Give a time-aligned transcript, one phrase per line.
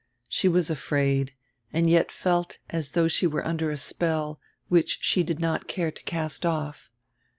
[0.27, 1.35] She was afraid,
[1.71, 5.91] and yet felt as diough she were under a spell, which she did not care
[5.91, 6.89] to cast off.